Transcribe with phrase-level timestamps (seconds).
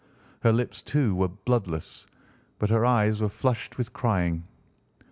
[0.41, 2.07] Her lips, too, were bloodless,
[2.57, 4.45] but her eyes were flushed with crying.